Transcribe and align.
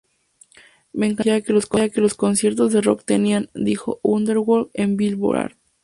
Me 0.93 1.05
encantó 1.05 1.29
la 1.29 1.37
energía 1.75 1.91
que 1.91 2.01
los 2.01 2.15
conciertos 2.15 2.73
de 2.73 2.81
rock 2.81 3.03
tenían", 3.05 3.51
dijo 3.53 3.99
Underwood 4.01 4.69
en 4.73 4.97
"Billboard". 4.97 5.55